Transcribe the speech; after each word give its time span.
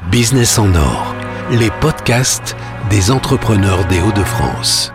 Business 0.00 0.58
en 0.58 0.74
or, 0.74 1.14
les 1.52 1.70
podcasts 1.80 2.56
des 2.90 3.10
entrepreneurs 3.10 3.86
des 3.86 4.00
Hauts-de-France. 4.00 4.92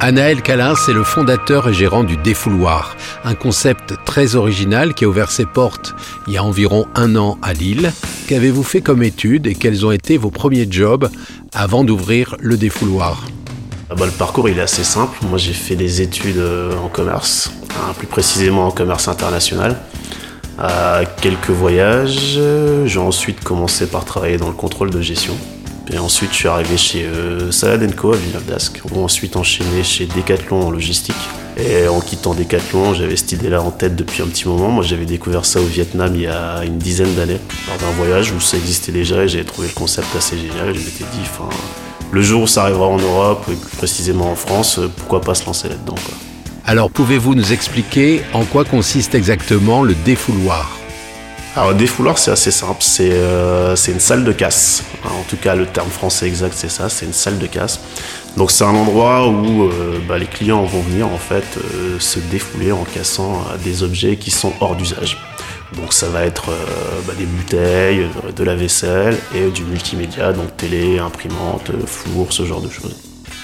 Anaël 0.00 0.42
Calins 0.42 0.74
est 0.88 0.92
le 0.92 1.04
fondateur 1.04 1.68
et 1.68 1.72
gérant 1.72 2.04
du 2.04 2.16
Défouloir, 2.18 2.96
un 3.24 3.34
concept 3.34 3.94
très 4.04 4.34
original 4.34 4.92
qui 4.94 5.04
a 5.04 5.08
ouvert 5.08 5.30
ses 5.30 5.46
portes 5.46 5.94
il 6.26 6.34
y 6.34 6.36
a 6.36 6.44
environ 6.44 6.86
un 6.94 7.16
an 7.16 7.38
à 7.40 7.54
Lille. 7.54 7.92
Qu'avez-vous 8.26 8.64
fait 8.64 8.82
comme 8.82 9.02
études 9.02 9.46
et 9.46 9.54
quels 9.54 9.86
ont 9.86 9.92
été 9.92 10.18
vos 10.18 10.30
premiers 10.30 10.66
jobs 10.70 11.08
avant 11.54 11.82
d'ouvrir 11.82 12.36
le 12.40 12.58
Défouloir? 12.58 13.24
Ah 13.88 13.94
bah, 13.94 14.06
le 14.06 14.12
parcours 14.12 14.48
il 14.48 14.58
est 14.58 14.62
assez 14.62 14.84
simple. 14.84 15.16
Moi 15.22 15.38
j'ai 15.38 15.54
fait 15.54 15.76
des 15.76 16.02
études 16.02 16.38
euh, 16.38 16.76
en 16.78 16.88
commerce, 16.88 17.52
hein, 17.70 17.94
plus 17.96 18.08
précisément 18.08 18.66
en 18.66 18.70
commerce 18.70 19.08
international. 19.08 19.80
À 20.58 21.02
quelques 21.20 21.50
voyages, 21.50 22.40
j'ai 22.86 22.98
ensuite 22.98 23.44
commencé 23.44 23.86
par 23.86 24.04
travailler 24.06 24.38
dans 24.38 24.48
le 24.48 24.54
contrôle 24.54 24.90
de 24.90 25.02
gestion. 25.02 25.34
Et 25.92 25.98
ensuite, 25.98 26.30
je 26.32 26.36
suis 26.36 26.48
arrivé 26.48 26.76
chez 26.76 27.04
euh, 27.04 27.52
Salad 27.52 27.94
Co 27.94 28.12
à 28.12 28.16
Villeneuve 28.16 28.46
d'Ascq, 28.46 28.80
où 28.90 29.04
ensuite 29.04 29.36
enchaîné 29.36 29.84
chez 29.84 30.06
Decathlon 30.06 30.66
en 30.66 30.70
logistique. 30.70 31.14
Et 31.58 31.86
en 31.86 32.00
quittant 32.00 32.34
Decathlon, 32.34 32.94
j'avais 32.94 33.16
cette 33.16 33.32
idée-là 33.32 33.62
en 33.62 33.70
tête 33.70 33.94
depuis 33.94 34.22
un 34.22 34.26
petit 34.26 34.48
moment. 34.48 34.70
Moi, 34.70 34.82
j'avais 34.82 35.04
découvert 35.04 35.44
ça 35.44 35.60
au 35.60 35.64
Vietnam 35.64 36.12
il 36.14 36.22
y 36.22 36.26
a 36.26 36.64
une 36.64 36.78
dizaine 36.78 37.14
d'années, 37.14 37.38
lors 37.68 37.78
d'un 37.78 37.96
voyage 37.96 38.32
où 38.32 38.40
ça 38.40 38.56
existait 38.56 38.92
déjà 38.92 39.24
et 39.24 39.28
j'avais 39.28 39.44
trouvé 39.44 39.68
le 39.68 39.74
concept 39.74 40.08
assez 40.16 40.36
génial. 40.36 40.74
je 40.74 40.80
m'étais 40.80 41.04
dit, 41.04 41.28
le 42.10 42.22
jour 42.22 42.42
où 42.42 42.46
ça 42.46 42.62
arrivera 42.62 42.86
en 42.86 42.98
Europe, 42.98 43.44
et 43.50 43.54
plus 43.54 43.76
précisément 43.76 44.30
en 44.30 44.36
France, 44.36 44.80
pourquoi 44.96 45.20
pas 45.20 45.34
se 45.34 45.46
lancer 45.46 45.68
là-dedans, 45.68 45.96
alors 46.66 46.90
pouvez-vous 46.90 47.36
nous 47.36 47.52
expliquer 47.52 48.22
en 48.32 48.44
quoi 48.44 48.64
consiste 48.64 49.14
exactement 49.14 49.84
le 49.84 49.94
défouloir? 49.94 50.76
Alors, 51.54 51.70
le 51.70 51.76
défouloir, 51.76 52.18
c'est 52.18 52.32
assez 52.32 52.50
simple. 52.50 52.84
Euh, 53.00 53.76
c'est 53.76 53.92
une 53.92 54.00
salle 54.00 54.24
de 54.24 54.32
casse. 54.32 54.82
En 55.04 55.22
tout 55.26 55.36
cas, 55.36 55.54
le 55.54 55.64
terme 55.64 55.88
français 55.88 56.26
exact, 56.26 56.52
c'est 56.54 56.68
ça. 56.68 56.90
C'est 56.90 57.06
une 57.06 57.14
salle 57.14 57.38
de 57.38 57.46
casse. 57.46 57.80
Donc, 58.36 58.50
c'est 58.50 58.64
un 58.64 58.74
endroit 58.74 59.26
où 59.28 59.62
euh, 59.62 59.98
bah, 60.06 60.18
les 60.18 60.26
clients 60.26 60.64
vont 60.64 60.82
venir 60.82 61.06
en 61.06 61.16
fait 61.16 61.46
euh, 61.56 61.98
se 61.98 62.18
défouler 62.18 62.72
en 62.72 62.84
cassant 62.84 63.42
des 63.64 63.82
objets 63.82 64.16
qui 64.16 64.30
sont 64.30 64.52
hors 64.60 64.76
d'usage. 64.76 65.16
Donc, 65.76 65.94
ça 65.94 66.08
va 66.08 66.26
être 66.26 66.50
bah, 67.06 67.14
des 67.16 67.24
bouteilles, 67.24 68.06
de 68.36 68.44
la 68.44 68.54
vaisselle 68.54 69.16
et 69.34 69.48
du 69.50 69.64
multimédia, 69.64 70.32
donc 70.32 70.56
télé, 70.58 70.98
imprimante, 70.98 71.70
four, 71.86 72.32
ce 72.34 72.44
genre 72.44 72.60
de 72.60 72.68
choses. 72.68 72.96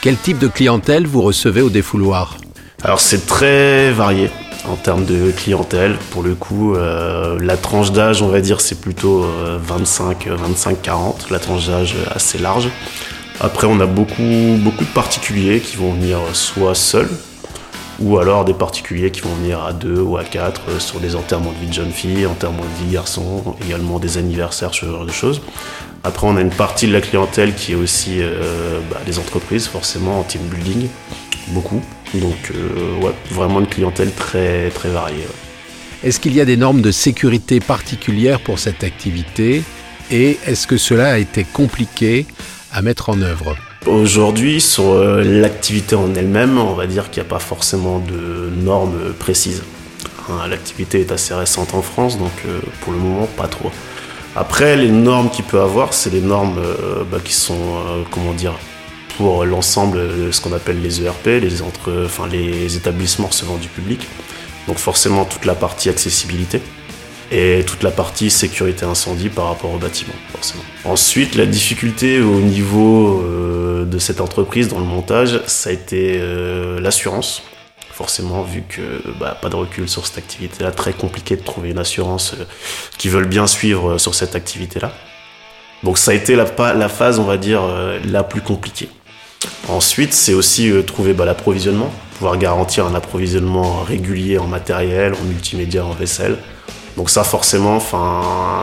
Quel 0.03 0.17
type 0.17 0.39
de 0.39 0.49
clientèle 0.49 1.07
vous 1.07 1.23
recevez 1.23 1.63
au 1.63 1.71
défouloir? 1.71 2.37
Alors 2.85 3.01
c'est 3.01 3.27
très 3.27 3.91
varié 3.93 4.31
en 4.69 4.77
termes 4.77 5.05
de 5.05 5.31
clientèle. 5.31 5.97
Pour 6.11 6.23
le 6.23 6.35
coup, 6.35 6.75
euh, 6.75 7.39
la 7.41 7.57
tranche 7.57 7.93
d'âge, 7.93 8.23
on 8.23 8.29
va 8.29 8.41
dire, 8.41 8.61
c'est 8.61 8.81
plutôt 8.81 9.27
25, 9.65 10.29
25, 10.29 10.83
40. 10.83 11.31
La 11.31 11.39
tranche 11.39 11.67
d'âge 11.67 11.97
assez 12.15 12.39
large. 12.39 12.69
Après, 13.41 13.67
on 13.67 13.81
a 13.81 13.87
beaucoup, 13.87 14.57
beaucoup 14.59 14.85
de 14.85 14.91
particuliers 14.91 15.61
qui 15.61 15.77
vont 15.77 15.93
venir 15.93 16.19
soit 16.33 16.77
seuls, 16.77 17.11
ou 17.99 18.19
alors 18.19 18.45
des 18.45 18.55
particuliers 18.55 19.11
qui 19.11 19.21
vont 19.21 19.35
venir 19.35 19.65
à 19.65 19.73
deux 19.73 20.01
ou 20.01 20.17
à 20.17 20.25
quatre 20.25 20.63
euh, 20.69 20.79
sur 20.79 21.01
des 21.01 21.17
enterrements 21.17 21.53
de 21.53 21.59
vie 21.59 21.67
de 21.67 21.73
jeunes 21.73 21.93
filles, 21.93 22.27
enterrements 22.27 22.63
de 22.63 22.85
vie 22.85 22.91
de 22.91 22.95
garçons, 22.95 23.57
également 23.65 23.99
des 23.99 24.19
anniversaires, 24.19 24.75
ce 24.75 24.87
genre 24.87 25.05
de 25.05 25.13
choses. 25.13 25.41
Après, 26.05 26.27
on 26.27 26.37
a 26.37 26.41
une 26.41 26.51
partie 26.51 26.87
de 26.87 26.93
la 26.93 27.01
clientèle 27.01 27.55
qui 27.55 27.73
est 27.73 27.77
aussi 27.77 28.17
euh, 28.21 28.81
bah, 28.91 28.99
entreprises, 29.19 29.67
forcément 29.67 30.21
en 30.21 30.23
team 30.23 30.43
building, 30.43 30.89
beaucoup. 31.49 31.83
Donc, 32.15 32.53
euh, 32.55 33.01
ouais, 33.01 33.13
vraiment 33.31 33.61
une 33.61 33.67
clientèle 33.67 34.13
très, 34.13 34.71
très 34.71 34.91
variée. 34.91 35.27
Est-ce 36.05 36.21
qu'il 36.21 36.35
y 36.35 36.41
a 36.41 36.45
des 36.45 36.57
normes 36.57 36.83
de 36.83 36.91
sécurité 36.91 37.61
particulières 37.61 38.41
pour 38.41 38.59
cette 38.59 38.85
activité 38.85 39.63
et 40.11 40.39
est-ce 40.47 40.67
que 40.67 40.77
cela 40.77 41.13
a 41.13 41.19
été 41.19 41.45
compliqué 41.45 42.27
à 42.73 42.83
mettre 42.83 43.09
en 43.09 43.21
œuvre? 43.23 43.57
Aujourd'hui, 43.87 44.61
sur 44.61 44.93
euh, 44.93 45.23
l'activité 45.23 45.95
en 45.95 46.15
elle-même, 46.15 46.59
on 46.59 46.75
va 46.75 46.87
dire 46.87 47.11
qu'il 47.11 47.23
n'y 47.23 47.29
a 47.29 47.31
pas 47.31 47.39
forcément 47.39 47.99
de 47.99 48.51
normes 48.63 49.13
précises. 49.19 49.63
Hein, 50.29 50.47
l'activité 50.49 51.01
est 51.01 51.13
assez 51.13 51.35
récente 51.35 51.75
en 51.75 51.83
France, 51.83 52.19
donc 52.19 52.33
euh, 52.47 52.61
pour 52.81 52.93
le 52.93 52.99
moment, 52.99 53.27
pas 53.37 53.49
trop. 53.49 53.71
Après, 54.35 54.77
les 54.77 54.91
normes 54.91 55.31
qu'il 55.31 55.45
peut 55.45 55.61
avoir, 55.61 55.93
c'est 55.93 56.11
les 56.11 56.21
normes 56.21 56.59
bah, 57.11 57.19
qui 57.23 57.35
sont, 57.35 57.55
comment 58.11 58.33
dire, 58.33 58.55
pour 59.17 59.45
l'ensemble 59.45 59.99
de 59.99 60.31
ce 60.31 60.41
qu'on 60.41 60.53
appelle 60.53 60.81
les 60.83 61.03
ERP, 61.03 61.27
les, 61.27 61.63
entre, 61.63 62.05
enfin, 62.05 62.27
les 62.27 62.77
établissements 62.77 63.29
recevant 63.29 63.57
du 63.57 63.69
public. 63.69 64.07
Donc 64.67 64.79
forcément 64.79 65.25
toute 65.25 65.45
la 65.45 65.55
partie 65.55 65.89
accessibilité 65.89 66.61
et 67.33 67.65
toute 67.67 67.83
la 67.83 67.91
partie 67.91 68.31
sécurité 68.31 68.85
incendie 68.85 69.31
par 69.31 69.47
rapport 69.47 69.73
au 69.73 69.79
bâtiment. 69.79 70.13
Ensuite, 70.85 71.35
la 71.35 71.47
difficulté 71.47 72.21
au 72.21 72.41
niveau 72.41 73.23
euh, 73.23 73.85
de 73.87 73.99
cette 73.99 74.21
entreprise 74.21 74.69
dans 74.69 74.79
le 74.79 74.85
montage, 74.85 75.41
ça 75.47 75.71
a 75.71 75.73
été 75.73 76.19
euh, 76.19 76.79
l'assurance. 76.79 77.43
Forcément, 77.91 78.43
vu 78.43 78.63
que 78.69 78.83
bah, 79.19 79.37
pas 79.41 79.49
de 79.49 79.57
recul 79.57 79.89
sur 79.89 80.07
cette 80.07 80.19
activité-là, 80.19 80.73
très 80.73 80.93
compliqué 80.93 81.37
de 81.37 81.43
trouver 81.43 81.71
une 81.71 81.79
assurance 81.79 82.35
euh, 82.35 82.45
qui 82.99 83.09
veulent 83.09 83.29
bien 83.29 83.47
suivre 83.47 83.97
sur 83.97 84.15
cette 84.15 84.35
activité-là. 84.35 84.93
Donc 85.83 85.99
ça 85.99 86.11
a 86.11 86.15
été 86.15 86.37
la 86.37 86.89
phase, 86.89 87.19
on 87.19 87.25
va 87.25 87.37
dire, 87.37 87.63
la 88.05 88.23
plus 88.23 88.41
compliquée. 88.41 88.89
Ensuite, 89.69 90.13
c'est 90.13 90.35
aussi 90.35 90.71
euh, 90.71 90.83
trouver 90.83 91.13
bah, 91.13 91.25
l'approvisionnement, 91.25 91.93
pouvoir 92.19 92.37
garantir 92.37 92.87
un 92.87 92.95
approvisionnement 92.95 93.83
régulier 93.83 94.39
en 94.39 94.47
matériel, 94.47 95.15
en 95.15 95.25
multimédia, 95.25 95.85
en 95.85 95.93
vaisselle. 95.93 96.39
Donc 96.97 97.09
ça, 97.09 97.25
forcément, 97.25 97.79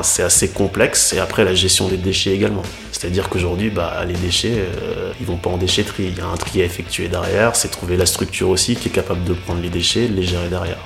c'est 0.04 0.22
assez 0.22 0.50
complexe. 0.50 1.14
Et 1.14 1.20
après, 1.20 1.44
la 1.44 1.56
gestion 1.56 1.88
des 1.88 1.98
déchets 1.98 2.32
également. 2.32 2.62
C'est-à-dire 2.92 3.28
qu'aujourd'hui, 3.30 3.70
bah, 3.70 4.04
les 4.08 4.14
déchets, 4.14 4.54
euh, 4.54 5.12
ils 5.20 5.26
vont 5.26 5.38
pas 5.38 5.50
en 5.50 5.58
déchetterie. 5.58 6.12
Il 6.12 6.18
y 6.18 6.22
a 6.22 6.28
un 6.28 6.38
tri 6.38 6.62
à 6.62 6.66
effectuer 6.66 7.08
derrière. 7.08 7.56
C'est 7.56 7.70
trouver 7.70 7.98
la 7.98 8.06
structure 8.06 8.50
aussi 8.50 8.76
qui 8.76 8.90
est 8.90 8.92
capable 8.92 9.24
de 9.24 9.34
prendre 9.34 9.62
les 9.62 9.70
déchets, 9.70 10.08
les 10.08 10.24
gérer 10.24 10.50
derrière. 10.50 10.78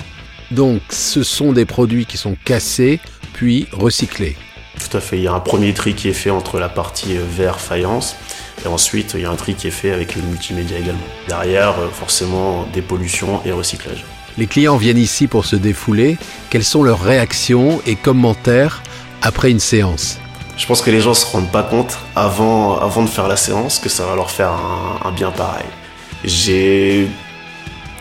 Donc, 0.51 0.81
ce 0.89 1.23
sont 1.23 1.51
des 1.51 1.65
produits 1.65 2.05
qui 2.05 2.17
sont 2.17 2.37
cassés 2.45 2.99
puis 3.33 3.67
recyclés. 3.71 4.37
Tout 4.79 4.97
à 4.97 5.01
fait. 5.01 5.17
Il 5.17 5.23
y 5.23 5.27
a 5.27 5.33
un 5.33 5.39
premier 5.39 5.73
tri 5.73 5.95
qui 5.95 6.07
est 6.07 6.13
fait 6.13 6.29
entre 6.29 6.59
la 6.59 6.69
partie 6.69 7.17
euh, 7.17 7.23
verre 7.27 7.59
faïence 7.59 8.15
et 8.63 8.67
ensuite 8.67 9.13
il 9.15 9.21
y 9.21 9.25
a 9.25 9.31
un 9.31 9.35
tri 9.35 9.55
qui 9.55 9.67
est 9.67 9.71
fait 9.71 9.91
avec 9.91 10.15
le 10.15 10.21
multimédia 10.21 10.77
également. 10.77 10.99
Derrière, 11.27 11.79
euh, 11.79 11.89
forcément, 11.89 12.65
dépollution 12.73 13.41
et 13.45 13.51
recyclage. 13.51 14.05
Les 14.37 14.47
clients 14.47 14.77
viennent 14.77 14.97
ici 14.97 15.27
pour 15.27 15.45
se 15.45 15.55
défouler. 15.55 16.17
Quelles 16.49 16.63
sont 16.63 16.83
leurs 16.83 17.01
réactions 17.01 17.81
et 17.85 17.95
commentaires 17.95 18.81
après 19.21 19.51
une 19.51 19.59
séance 19.59 20.19
Je 20.57 20.65
pense 20.65 20.81
que 20.81 20.89
les 20.89 21.01
gens 21.01 21.11
ne 21.11 21.15
se 21.15 21.25
rendent 21.25 21.51
pas 21.51 21.63
compte 21.63 21.97
avant, 22.15 22.79
avant 22.79 23.03
de 23.03 23.09
faire 23.09 23.27
la 23.27 23.37
séance 23.37 23.79
que 23.79 23.89
ça 23.89 24.05
va 24.05 24.15
leur 24.15 24.31
faire 24.31 24.51
un, 25.03 25.11
bien 25.11 25.31
pareil. 25.31 25.65
J'ai, 26.23 27.07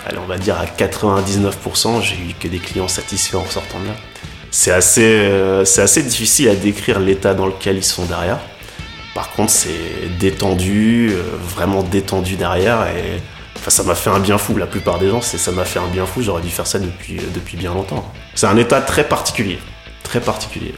allez, 0.07 0.19
on 0.19 0.27
va 0.27 0.39
dire 0.39 0.57
à 0.59 0.65
99%, 0.65 2.03
j'ai 2.03 2.15
eu 2.15 2.35
que 2.39 2.49
des 2.49 2.59
clients 2.59 2.89
satisfaits 2.89 3.37
en 3.37 3.47
sortant 3.47 3.81
de 3.81 3.89
là 3.89 3.95
c'est 4.53 4.71
assez, 4.71 5.03
euh, 5.03 5.65
c'est 5.65 5.81
assez 5.81 6.03
difficile 6.03 6.51
à 6.51 6.55
décrire 6.55 7.01
l'état 7.01 7.35
dans 7.35 7.47
lequel 7.47 7.79
ils 7.79 7.85
sont 7.85 8.05
derrière. 8.05 8.39
Par 9.15 9.31
contre, 9.31 9.51
c'est 9.51 10.19
détendu, 10.19 11.11
euh, 11.13 11.23
vraiment 11.43 11.83
détendu 11.83 12.37
derrière. 12.37 12.87
Et 12.89 13.21
ça 13.69 13.83
m'a 13.83 13.95
fait 13.95 14.11
un 14.11 14.21
bien 14.21 14.39
fou. 14.39 14.57
La 14.57 14.67
plupart 14.67 14.99
des 14.99 15.11
gens, 15.11 15.21
ça 15.21 15.53
m'a 15.53 15.65
fait 15.65 15.79
un 15.79 15.89
bien 15.89 16.07
fou. 16.07 16.23
J'aurais 16.23 16.43
dû 16.43 16.51
faire 16.51 16.67
ça 16.67 16.79
depuis, 16.79 17.19
euh, 17.19 17.23
depuis 17.35 17.57
bien 17.57 17.75
longtemps. 17.75 18.11
C'est 18.35 18.47
un 18.47 18.57
état 18.57 18.81
très 18.81 19.07
particulier. 19.07 19.59
Très 20.03 20.21
particulier. 20.21 20.75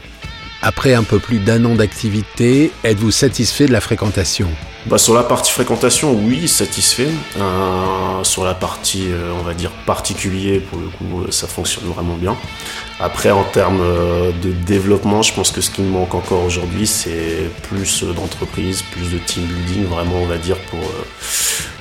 Après 0.61 0.93
un 0.93 1.03
peu 1.03 1.19
plus 1.19 1.39
d'un 1.39 1.63
an 1.65 1.75
d'activité, 1.75 2.71
êtes-vous 2.83 3.11
satisfait 3.11 3.67
de 3.67 3.71
la 3.71 3.81
fréquentation? 3.81 4.47
Bah, 4.85 4.97
Sur 4.97 5.13
la 5.13 5.23
partie 5.23 5.51
fréquentation, 5.51 6.13
oui, 6.13 6.47
satisfait. 6.47 7.09
Euh, 7.37 8.23
sur 8.23 8.43
la 8.43 8.53
partie, 8.53 9.11
euh, 9.11 9.31
on 9.39 9.43
va 9.43 9.53
dire, 9.53 9.71
particulier, 9.85 10.59
pour 10.59 10.79
le 10.79 10.87
coup, 10.87 11.21
euh, 11.21 11.31
ça 11.31 11.47
fonctionne 11.47 11.85
vraiment 11.85 12.15
bien. 12.15 12.35
Après, 12.99 13.31
en 13.31 13.43
termes 13.43 13.83
de 14.41 14.51
développement, 14.51 15.21
je 15.21 15.33
pense 15.33 15.51
que 15.51 15.59
ce 15.59 15.69
qui 15.69 15.81
me 15.81 15.89
manque 15.89 16.15
encore 16.15 16.43
aujourd'hui, 16.45 16.87
c'est 16.87 17.49
plus 17.63 18.03
d'entreprise, 18.03 18.83
plus 18.83 19.11
de 19.11 19.17
team 19.17 19.43
building, 19.43 19.85
vraiment, 19.85 20.15
on 20.21 20.27
va 20.27 20.37
dire, 20.37 20.57
pour, 20.69 20.79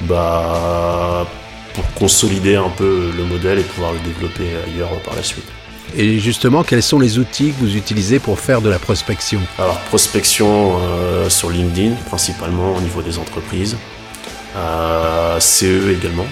bah, 0.03 1.25
pour 1.73 1.85
consolider 1.95 2.57
un 2.57 2.71
peu 2.71 3.13
le 3.17 3.25
modèle 3.25 3.61
et 3.61 3.63
pouvoir 3.63 3.93
le 3.93 4.01
développer 4.01 4.49
ailleurs 4.67 4.91
par 5.05 5.15
la 5.15 5.23
suite. 5.23 5.47
Et 5.97 6.19
justement, 6.19 6.65
quels 6.65 6.83
sont 6.83 6.99
les 6.99 7.19
outils 7.19 7.53
que 7.53 7.61
vous 7.61 7.77
utilisez 7.77 8.19
pour 8.19 8.41
faire 8.41 8.61
de 8.61 8.69
la 8.69 8.79
prospection 8.79 9.41
Alors, 9.59 9.79
prospection 9.83 10.79
euh, 10.81 11.29
sur 11.29 11.51
LinkedIn, 11.51 11.95
principalement 12.07 12.75
au 12.75 12.81
niveau 12.81 13.03
des 13.03 13.19
entreprises. 13.19 13.77
Euh, 14.57 15.39
CE 15.41 15.91
également. 15.91 16.27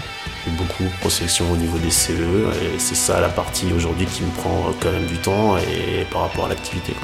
Beaucoup 0.58 0.82
de 0.82 1.00
prospection 1.00 1.44
au 1.52 1.56
niveau 1.56 1.78
des 1.78 1.90
CE. 1.90 2.10
Et 2.12 2.78
c'est 2.78 2.96
ça 2.96 3.20
la 3.20 3.28
partie 3.28 3.66
aujourd'hui 3.76 4.06
qui 4.06 4.22
me 4.22 4.30
prend 4.30 4.72
quand 4.80 4.90
même 4.90 5.06
du 5.06 5.16
temps 5.16 5.56
et 5.58 6.04
par 6.10 6.22
rapport 6.22 6.46
à 6.46 6.48
l'activité. 6.48 6.94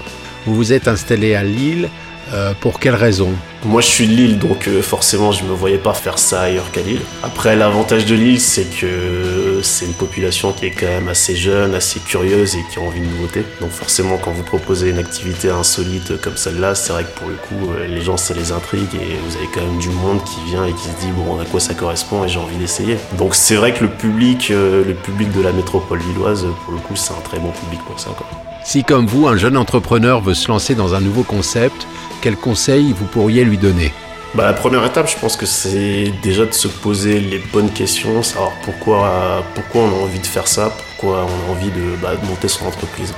Vous 0.44 0.56
vous 0.56 0.72
êtes 0.72 0.88
installé 0.88 1.34
à 1.34 1.44
Lille. 1.44 1.88
Euh, 2.34 2.52
pour 2.60 2.78
quelle 2.78 2.94
raison 2.94 3.30
Moi 3.64 3.80
je 3.80 3.86
suis 3.86 4.06
de 4.06 4.12
Lille 4.12 4.38
donc 4.38 4.68
forcément 4.82 5.32
je 5.32 5.44
ne 5.44 5.48
me 5.48 5.54
voyais 5.54 5.78
pas 5.78 5.94
faire 5.94 6.18
ça 6.18 6.42
ailleurs 6.42 6.70
qu'à 6.72 6.82
Lille. 6.82 7.00
Après 7.22 7.56
l'avantage 7.56 8.04
de 8.04 8.14
Lille 8.14 8.38
c'est 8.38 8.66
que 8.66 9.47
c'est 9.62 9.86
une 9.86 9.94
population 9.94 10.52
qui 10.52 10.66
est 10.66 10.70
quand 10.70 10.86
même 10.86 11.08
assez 11.08 11.36
jeune, 11.36 11.74
assez 11.74 12.00
curieuse 12.00 12.56
et 12.56 12.64
qui 12.70 12.78
a 12.78 12.82
envie 12.82 13.00
de 13.00 13.06
nouveautés. 13.06 13.44
Donc 13.60 13.70
forcément, 13.70 14.18
quand 14.18 14.32
vous 14.32 14.42
proposez 14.42 14.90
une 14.90 14.98
activité 14.98 15.50
insolite 15.50 16.20
comme 16.20 16.36
celle-là, 16.36 16.74
c'est 16.74 16.92
vrai 16.92 17.04
que 17.04 17.18
pour 17.18 17.28
le 17.28 17.34
coup, 17.34 17.72
euh, 17.72 17.86
les 17.86 18.02
gens, 18.02 18.16
ça 18.16 18.34
les 18.34 18.52
intrigue 18.52 18.94
et 18.94 19.16
vous 19.26 19.36
avez 19.36 19.46
quand 19.52 19.60
même 19.60 19.78
du 19.78 19.90
monde 19.90 20.22
qui 20.24 20.40
vient 20.50 20.64
et 20.64 20.72
qui 20.72 20.84
se 20.84 21.06
dit 21.06 21.12
bon, 21.16 21.40
à 21.40 21.44
quoi 21.44 21.60
ça 21.60 21.74
correspond 21.74 22.24
et 22.24 22.28
j'ai 22.28 22.38
envie 22.38 22.56
d'essayer. 22.56 22.96
Donc 23.16 23.34
c'est 23.34 23.56
vrai 23.56 23.74
que 23.74 23.84
le 23.84 23.90
public, 23.90 24.50
euh, 24.50 24.84
le 24.84 24.94
public 24.94 25.32
de 25.32 25.40
la 25.40 25.52
métropole 25.52 26.00
lilloise, 26.00 26.46
pour 26.64 26.74
le 26.74 26.80
coup, 26.80 26.96
c'est 26.96 27.12
un 27.12 27.20
très 27.22 27.38
bon 27.38 27.50
public 27.50 27.80
pour 27.86 27.98
ça. 27.98 28.10
Quoi. 28.16 28.26
Si 28.64 28.84
comme 28.84 29.06
vous, 29.06 29.26
un 29.26 29.36
jeune 29.36 29.56
entrepreneur 29.56 30.20
veut 30.20 30.34
se 30.34 30.48
lancer 30.48 30.74
dans 30.74 30.94
un 30.94 31.00
nouveau 31.00 31.22
concept, 31.22 31.86
quels 32.20 32.36
conseils 32.36 32.92
vous 32.92 33.06
pourriez 33.06 33.44
lui 33.44 33.58
donner? 33.58 33.92
Bah, 34.34 34.44
la 34.44 34.52
première 34.52 34.84
étape, 34.84 35.08
je 35.08 35.16
pense 35.18 35.36
que 35.36 35.46
c'est 35.46 36.12
déjà 36.22 36.44
de 36.44 36.52
se 36.52 36.68
poser 36.68 37.18
les 37.20 37.38
bonnes 37.38 37.70
questions, 37.70 38.22
savoir 38.22 38.52
pourquoi, 38.62 39.42
pourquoi 39.54 39.82
on 39.82 39.88
a 39.88 40.02
envie 40.04 40.18
de 40.20 40.26
faire 40.26 40.46
ça, 40.46 40.70
pourquoi 40.76 41.24
on 41.24 41.48
a 41.48 41.52
envie 41.52 41.70
de, 41.70 41.96
bah, 42.02 42.12
monter 42.24 42.48
son 42.48 42.66
entreprise. 42.66 43.14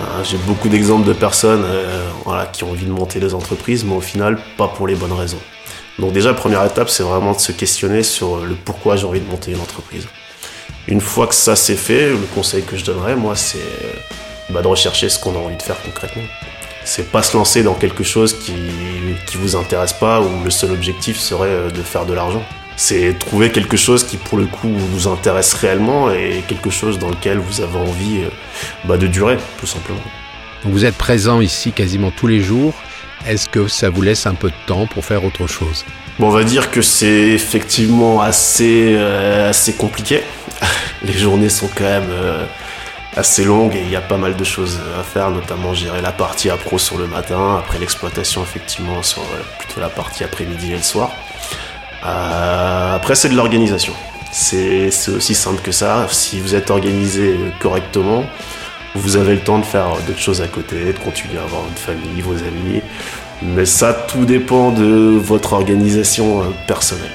Euh, 0.00 0.24
j'ai 0.24 0.38
beaucoup 0.38 0.68
d'exemples 0.68 1.06
de 1.06 1.12
personnes 1.12 1.62
euh, 1.64 2.08
voilà, 2.24 2.46
qui 2.46 2.64
ont 2.64 2.70
envie 2.70 2.86
de 2.86 2.90
monter 2.90 3.20
des 3.20 3.32
entreprises, 3.32 3.84
mais 3.84 3.94
au 3.94 4.00
final, 4.00 4.38
pas 4.58 4.68
pour 4.68 4.88
les 4.88 4.96
bonnes 4.96 5.12
raisons. 5.12 5.40
Donc 5.98 6.12
déjà, 6.12 6.34
première 6.34 6.64
étape, 6.64 6.90
c'est 6.90 7.04
vraiment 7.04 7.32
de 7.32 7.40
se 7.40 7.52
questionner 7.52 8.02
sur 8.02 8.38
le 8.38 8.56
pourquoi 8.56 8.96
j'ai 8.96 9.06
envie 9.06 9.20
de 9.20 9.30
monter 9.30 9.52
une 9.52 9.60
entreprise. 9.60 10.08
Une 10.88 11.00
fois 11.00 11.28
que 11.28 11.34
ça 11.34 11.54
c'est 11.54 11.76
fait, 11.76 12.10
le 12.10 12.26
conseil 12.34 12.62
que 12.64 12.76
je 12.76 12.84
donnerais, 12.84 13.14
moi, 13.14 13.36
c'est 13.36 13.58
bah, 14.50 14.60
de 14.62 14.66
rechercher 14.66 15.08
ce 15.08 15.18
qu'on 15.18 15.34
a 15.36 15.38
envie 15.38 15.56
de 15.56 15.62
faire 15.62 15.80
concrètement. 15.82 16.24
C'est 16.84 17.10
pas 17.10 17.22
se 17.22 17.36
lancer 17.36 17.62
dans 17.62 17.74
quelque 17.74 18.04
chose 18.04 18.38
qui, 18.38 18.52
qui 19.26 19.38
vous 19.38 19.56
intéresse 19.56 19.94
pas 19.94 20.20
où 20.20 20.44
le 20.44 20.50
seul 20.50 20.70
objectif 20.70 21.18
serait 21.18 21.48
euh, 21.48 21.70
de 21.70 21.82
faire 21.82 22.04
de 22.04 22.12
l'argent. 22.12 22.42
C'est 22.76 23.18
trouver 23.18 23.50
quelque 23.50 23.76
chose 23.76 24.04
qui 24.04 24.16
pour 24.16 24.36
le 24.36 24.46
coup 24.46 24.68
vous 24.68 25.08
intéresse 25.08 25.54
réellement 25.54 26.10
et 26.10 26.42
quelque 26.46 26.70
chose 26.70 26.98
dans 26.98 27.08
lequel 27.08 27.38
vous 27.38 27.60
avez 27.60 27.78
envie 27.78 28.24
euh, 28.24 28.28
bah, 28.84 28.98
de 28.98 29.06
durer 29.06 29.38
tout 29.58 29.66
simplement. 29.66 30.00
Vous 30.64 30.84
êtes 30.84 30.96
présent 30.96 31.40
ici 31.40 31.72
quasiment 31.72 32.10
tous 32.10 32.26
les 32.26 32.40
jours. 32.40 32.74
Est-ce 33.26 33.48
que 33.48 33.68
ça 33.68 33.88
vous 33.88 34.02
laisse 34.02 34.26
un 34.26 34.34
peu 34.34 34.50
de 34.50 34.66
temps 34.66 34.86
pour 34.86 35.04
faire 35.04 35.24
autre 35.24 35.46
chose? 35.46 35.84
Bon, 36.18 36.26
On 36.26 36.30
va 36.30 36.44
dire 36.44 36.70
que 36.70 36.82
c'est 36.82 37.28
effectivement 37.30 38.20
assez, 38.20 38.94
euh, 38.94 39.48
assez 39.48 39.72
compliqué. 39.72 40.22
Les 41.02 41.14
journées 41.14 41.48
sont 41.48 41.68
quand 41.74 41.84
même 41.84 42.10
assez 43.16 43.44
longue 43.44 43.74
et 43.74 43.80
il 43.80 43.90
y 43.90 43.96
a 43.96 44.00
pas 44.00 44.16
mal 44.16 44.36
de 44.36 44.44
choses 44.44 44.80
à 44.98 45.02
faire, 45.02 45.30
notamment 45.30 45.74
gérer 45.74 46.02
la 46.02 46.12
partie 46.12 46.50
appro 46.50 46.78
sur 46.78 46.98
le 46.98 47.06
matin, 47.06 47.56
après 47.58 47.78
l'exploitation 47.78 48.42
effectivement 48.42 49.02
sur 49.02 49.22
euh, 49.22 49.42
plutôt 49.58 49.80
la 49.80 49.88
partie 49.88 50.24
après-midi 50.24 50.72
et 50.72 50.76
le 50.76 50.82
soir. 50.82 51.10
Euh, 52.04 52.96
après 52.96 53.14
c'est 53.14 53.28
de 53.28 53.36
l'organisation. 53.36 53.94
C'est 54.32 54.90
aussi 55.14 55.34
simple 55.34 55.62
que 55.62 55.70
ça. 55.70 56.08
Si 56.10 56.40
vous 56.40 56.56
êtes 56.56 56.70
organisé 56.70 57.38
correctement, 57.60 58.24
vous 58.96 59.16
avez 59.16 59.34
le 59.34 59.40
temps 59.40 59.60
de 59.60 59.64
faire 59.64 59.90
d'autres 60.06 60.18
choses 60.18 60.42
à 60.42 60.48
côté, 60.48 60.92
de 60.92 60.98
continuer 60.98 61.38
à 61.38 61.42
avoir 61.42 61.62
votre 61.62 61.78
famille, 61.78 62.20
vos 62.20 62.36
amis. 62.38 62.82
Mais 63.42 63.64
ça, 63.64 63.92
tout 63.92 64.24
dépend 64.24 64.70
de 64.70 65.18
votre 65.18 65.52
organisation 65.52 66.40
euh, 66.40 66.44
personnelle. 66.66 67.10